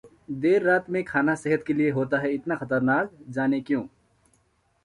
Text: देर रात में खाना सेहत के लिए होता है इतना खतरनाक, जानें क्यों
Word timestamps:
देर 0.43 0.63
रात 0.63 0.89
में 0.89 1.03
खाना 1.03 1.35
सेहत 1.35 1.63
के 1.67 1.73
लिए 1.73 1.89
होता 1.91 2.19
है 2.19 2.33
इतना 2.33 2.55
खतरनाक, 2.55 3.11
जानें 3.29 3.61
क्यों 3.63 3.83